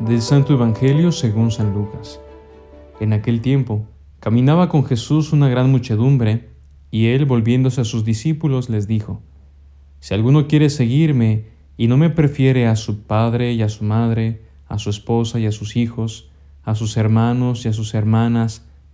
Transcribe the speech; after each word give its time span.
Del 0.00 0.22
Santo 0.22 0.52
Evangelio 0.52 1.10
según 1.10 1.50
San 1.50 1.74
Lucas. 1.74 2.20
En 3.00 3.12
aquel 3.12 3.40
tiempo, 3.40 3.86
caminaba 4.20 4.68
con 4.68 4.84
Jesús 4.84 5.32
una 5.32 5.48
gran 5.48 5.70
muchedumbre, 5.70 6.50
y 6.90 7.06
él, 7.06 7.24
volviéndose 7.24 7.80
a 7.80 7.84
sus 7.84 8.04
discípulos, 8.04 8.68
les 8.68 8.86
dijo, 8.86 9.22
Si 10.00 10.14
alguno 10.14 10.46
quiere 10.46 10.70
seguirme 10.70 11.46
y 11.76 11.88
no 11.88 11.96
me 11.96 12.10
prefiere 12.10 12.66
a 12.66 12.76
su 12.76 13.02
padre 13.02 13.54
y 13.54 13.62
a 13.62 13.68
su 13.68 13.84
madre, 13.84 14.42
a 14.68 14.78
su 14.78 14.90
esposa 14.90 15.40
y 15.40 15.46
a 15.46 15.52
sus 15.52 15.76
hijos, 15.76 16.30
a 16.62 16.74
sus 16.74 16.96
hermanos 16.96 17.64
y 17.64 17.68
a 17.68 17.72
sus 17.72 17.94
hermanas, 17.94 18.67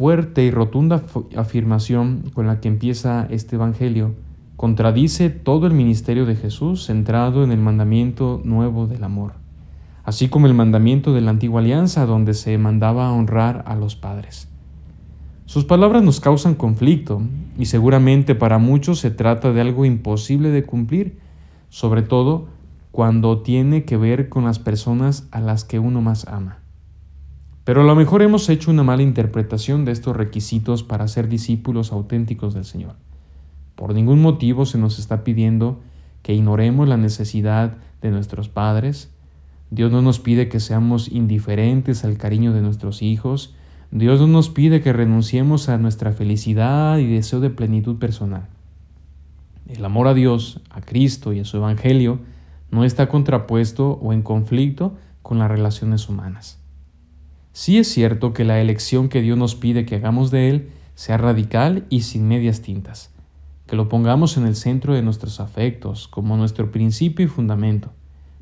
fuerte 0.00 0.42
y 0.44 0.50
rotunda 0.50 1.02
afirmación 1.36 2.30
con 2.32 2.46
la 2.46 2.58
que 2.62 2.68
empieza 2.68 3.26
este 3.28 3.56
Evangelio 3.56 4.14
contradice 4.56 5.28
todo 5.28 5.66
el 5.66 5.74
ministerio 5.74 6.24
de 6.24 6.36
Jesús 6.36 6.86
centrado 6.86 7.44
en 7.44 7.52
el 7.52 7.60
mandamiento 7.60 8.40
nuevo 8.42 8.86
del 8.86 9.04
amor, 9.04 9.34
así 10.02 10.30
como 10.30 10.46
el 10.46 10.54
mandamiento 10.54 11.12
de 11.12 11.20
la 11.20 11.32
antigua 11.32 11.60
alianza 11.60 12.06
donde 12.06 12.32
se 12.32 12.56
mandaba 12.56 13.12
honrar 13.12 13.62
a 13.66 13.76
los 13.76 13.94
padres. 13.94 14.48
Sus 15.44 15.66
palabras 15.66 16.02
nos 16.02 16.18
causan 16.18 16.54
conflicto 16.54 17.20
y 17.58 17.66
seguramente 17.66 18.34
para 18.34 18.56
muchos 18.56 19.00
se 19.00 19.10
trata 19.10 19.52
de 19.52 19.60
algo 19.60 19.84
imposible 19.84 20.48
de 20.48 20.62
cumplir, 20.62 21.18
sobre 21.68 22.00
todo 22.00 22.48
cuando 22.90 23.42
tiene 23.42 23.84
que 23.84 23.98
ver 23.98 24.30
con 24.30 24.46
las 24.46 24.58
personas 24.58 25.28
a 25.30 25.40
las 25.42 25.64
que 25.64 25.78
uno 25.78 26.00
más 26.00 26.26
ama. 26.26 26.60
Pero 27.64 27.82
a 27.82 27.84
lo 27.84 27.94
mejor 27.94 28.22
hemos 28.22 28.48
hecho 28.48 28.70
una 28.70 28.82
mala 28.82 29.02
interpretación 29.02 29.84
de 29.84 29.92
estos 29.92 30.16
requisitos 30.16 30.82
para 30.82 31.08
ser 31.08 31.28
discípulos 31.28 31.92
auténticos 31.92 32.54
del 32.54 32.64
Señor. 32.64 32.94
Por 33.74 33.94
ningún 33.94 34.20
motivo 34.20 34.66
se 34.66 34.78
nos 34.78 34.98
está 34.98 35.24
pidiendo 35.24 35.80
que 36.22 36.34
ignoremos 36.34 36.88
la 36.88 36.96
necesidad 36.96 37.78
de 38.02 38.10
nuestros 38.10 38.48
padres. 38.48 39.10
Dios 39.70 39.90
no 39.92 40.02
nos 40.02 40.20
pide 40.20 40.48
que 40.48 40.60
seamos 40.60 41.08
indiferentes 41.10 42.04
al 42.04 42.16
cariño 42.16 42.52
de 42.52 42.60
nuestros 42.60 43.02
hijos. 43.02 43.54
Dios 43.90 44.20
no 44.20 44.26
nos 44.26 44.48
pide 44.48 44.82
que 44.82 44.92
renunciemos 44.92 45.68
a 45.68 45.78
nuestra 45.78 46.12
felicidad 46.12 46.98
y 46.98 47.06
deseo 47.06 47.40
de 47.40 47.50
plenitud 47.50 47.96
personal. 47.98 48.48
El 49.68 49.84
amor 49.84 50.08
a 50.08 50.14
Dios, 50.14 50.60
a 50.70 50.80
Cristo 50.80 51.32
y 51.32 51.40
a 51.40 51.44
su 51.44 51.56
Evangelio 51.56 52.18
no 52.70 52.84
está 52.84 53.08
contrapuesto 53.08 53.92
o 54.02 54.12
en 54.12 54.22
conflicto 54.22 54.94
con 55.22 55.38
las 55.38 55.50
relaciones 55.50 56.08
humanas. 56.08 56.59
Sí 57.52 57.78
es 57.78 57.88
cierto 57.88 58.32
que 58.32 58.44
la 58.44 58.60
elección 58.60 59.08
que 59.08 59.22
Dios 59.22 59.36
nos 59.36 59.54
pide 59.54 59.86
que 59.86 59.96
hagamos 59.96 60.30
de 60.30 60.50
Él 60.50 60.70
sea 60.94 61.16
radical 61.16 61.86
y 61.88 62.02
sin 62.02 62.28
medias 62.28 62.60
tintas 62.60 63.10
que 63.70 63.76
lo 63.76 63.88
pongamos 63.88 64.36
en 64.36 64.46
el 64.46 64.56
centro 64.56 64.94
de 64.94 65.02
nuestros 65.02 65.38
afectos 65.38 66.08
como 66.08 66.36
nuestro 66.36 66.72
principio 66.72 67.24
y 67.24 67.28
fundamento, 67.28 67.92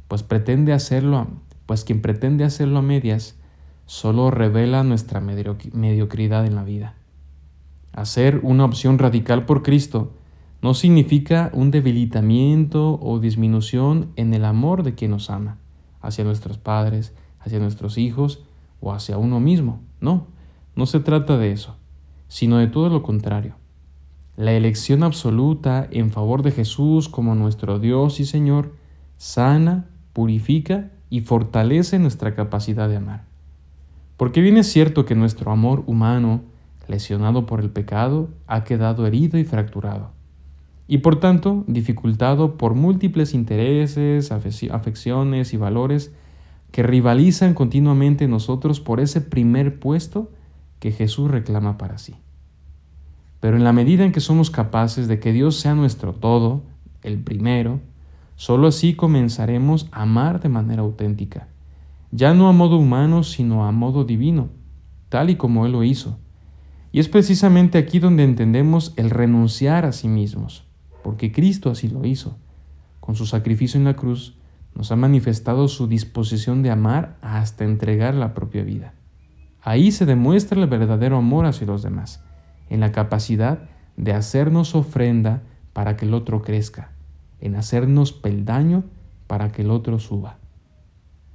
pues 0.08 0.22
pretende 0.22 0.72
hacerlo, 0.72 1.26
pues 1.66 1.84
quien 1.84 2.00
pretende 2.00 2.44
hacerlo 2.44 2.78
a 2.78 2.82
medias 2.82 3.36
solo 3.84 4.30
revela 4.30 4.84
nuestra 4.84 5.20
mediocridad 5.20 6.46
en 6.46 6.54
la 6.54 6.64
vida. 6.64 6.94
Hacer 7.92 8.40
una 8.42 8.64
opción 8.64 8.98
radical 8.98 9.44
por 9.44 9.62
Cristo 9.62 10.14
no 10.62 10.72
significa 10.72 11.50
un 11.52 11.70
debilitamiento 11.70 12.98
o 12.98 13.18
disminución 13.18 14.08
en 14.16 14.32
el 14.32 14.46
amor 14.46 14.82
de 14.82 14.94
quien 14.94 15.10
nos 15.10 15.28
ama, 15.28 15.58
hacia 16.00 16.24
nuestros 16.24 16.56
padres, 16.56 17.12
hacia 17.38 17.58
nuestros 17.58 17.98
hijos 17.98 18.44
o 18.80 18.92
hacia 18.92 19.18
uno 19.18 19.40
mismo. 19.40 19.80
No, 20.00 20.26
no 20.74 20.86
se 20.86 21.00
trata 21.00 21.38
de 21.38 21.52
eso, 21.52 21.76
sino 22.28 22.58
de 22.58 22.66
todo 22.66 22.88
lo 22.88 23.02
contrario 23.02 23.54
la 24.38 24.52
elección 24.52 25.02
absoluta 25.02 25.88
en 25.90 26.12
favor 26.12 26.42
de 26.42 26.52
Jesús 26.52 27.08
como 27.08 27.34
nuestro 27.34 27.80
Dios 27.80 28.20
y 28.20 28.24
Señor 28.24 28.72
sana, 29.16 29.86
purifica 30.12 30.92
y 31.10 31.22
fortalece 31.22 31.98
nuestra 31.98 32.36
capacidad 32.36 32.88
de 32.88 32.98
amar. 32.98 33.24
Porque 34.16 34.40
bien 34.40 34.56
es 34.56 34.68
cierto 34.68 35.04
que 35.04 35.16
nuestro 35.16 35.50
amor 35.50 35.82
humano, 35.86 36.42
lesionado 36.86 37.46
por 37.46 37.58
el 37.58 37.70
pecado, 37.70 38.28
ha 38.46 38.62
quedado 38.62 39.08
herido 39.08 39.38
y 39.38 39.44
fracturado, 39.44 40.12
y 40.86 40.98
por 40.98 41.18
tanto 41.18 41.64
dificultado 41.66 42.56
por 42.56 42.76
múltiples 42.76 43.34
intereses, 43.34 44.30
afecciones 44.30 45.52
y 45.52 45.56
valores 45.56 46.14
que 46.70 46.82
rivalizan 46.82 47.54
continuamente 47.54 48.24
en 48.24 48.30
nosotros 48.30 48.80
por 48.80 49.00
ese 49.00 49.20
primer 49.20 49.78
puesto 49.78 50.30
que 50.78 50.92
Jesús 50.92 51.30
reclama 51.30 51.78
para 51.78 51.98
sí. 51.98 52.14
Pero 53.40 53.56
en 53.56 53.64
la 53.64 53.72
medida 53.72 54.04
en 54.04 54.12
que 54.12 54.20
somos 54.20 54.50
capaces 54.50 55.08
de 55.08 55.20
que 55.20 55.32
Dios 55.32 55.56
sea 55.56 55.74
nuestro 55.74 56.12
todo, 56.12 56.62
el 57.02 57.18
primero, 57.18 57.80
sólo 58.36 58.68
así 58.68 58.94
comenzaremos 58.94 59.88
a 59.92 60.02
amar 60.02 60.40
de 60.40 60.48
manera 60.48 60.82
auténtica, 60.82 61.48
ya 62.10 62.34
no 62.34 62.48
a 62.48 62.52
modo 62.52 62.78
humano, 62.78 63.22
sino 63.22 63.66
a 63.66 63.72
modo 63.72 64.04
divino, 64.04 64.48
tal 65.08 65.30
y 65.30 65.36
como 65.36 65.66
Él 65.66 65.72
lo 65.72 65.84
hizo. 65.84 66.18
Y 66.90 67.00
es 67.00 67.08
precisamente 67.08 67.78
aquí 67.78 67.98
donde 67.98 68.24
entendemos 68.24 68.94
el 68.96 69.10
renunciar 69.10 69.84
a 69.84 69.92
sí 69.92 70.08
mismos, 70.08 70.64
porque 71.02 71.32
Cristo 71.32 71.70
así 71.70 71.88
lo 71.88 72.04
hizo. 72.06 72.38
Con 73.00 73.14
su 73.14 73.26
sacrificio 73.26 73.78
en 73.78 73.84
la 73.84 73.94
cruz, 73.94 74.37
nos 74.78 74.92
ha 74.92 74.96
manifestado 74.96 75.66
su 75.66 75.88
disposición 75.88 76.62
de 76.62 76.70
amar 76.70 77.16
hasta 77.20 77.64
entregar 77.64 78.14
la 78.14 78.32
propia 78.32 78.62
vida. 78.62 78.94
Ahí 79.60 79.90
se 79.90 80.06
demuestra 80.06 80.60
el 80.60 80.68
verdadero 80.68 81.16
amor 81.16 81.46
hacia 81.46 81.66
los 81.66 81.82
demás 81.82 82.22
en 82.70 82.78
la 82.78 82.92
capacidad 82.92 83.58
de 83.96 84.12
hacernos 84.12 84.76
ofrenda 84.76 85.42
para 85.72 85.96
que 85.96 86.06
el 86.06 86.14
otro 86.14 86.42
crezca, 86.42 86.92
en 87.40 87.56
hacernos 87.56 88.12
peldaño 88.12 88.84
para 89.26 89.50
que 89.50 89.62
el 89.62 89.72
otro 89.72 89.98
suba. 89.98 90.38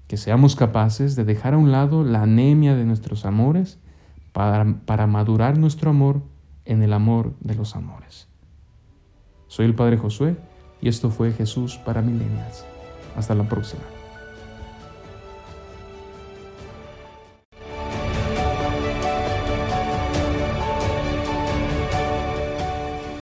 Que 0.08 0.16
seamos 0.16 0.56
capaces 0.56 1.18
de 1.18 1.25
dejar 1.25 1.54
a 1.54 1.58
un 1.58 1.72
lado 1.72 2.06
la 2.06 2.22
anemia 2.22 2.75
de 2.75 2.86
nuestros 2.86 3.25
amores 3.25 3.78
para, 4.31 4.78
para 4.86 5.06
madurar 5.06 5.58
nuestro 5.58 5.90
amor 5.90 6.22
en 6.64 6.81
el 6.81 6.94
amor 6.94 7.36
de 7.42 7.56
los 7.56 7.75
amores. 7.75 8.30
Soy 9.48 9.66
el 9.66 9.75
Padre 9.75 9.98
Josué 9.98 10.38
y 10.81 10.88
esto 10.88 11.10
fue 11.10 11.34
Jesús 11.34 11.78
para 11.78 12.01
Milenias. 12.01 12.66
Hasta 13.15 13.36
la 13.36 13.44
próxima. 13.44 13.83